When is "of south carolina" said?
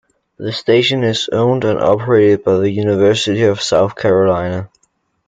3.43-4.67